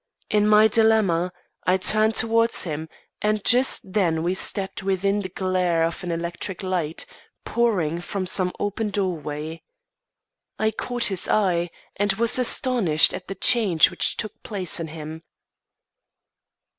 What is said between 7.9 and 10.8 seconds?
from some open doorway. I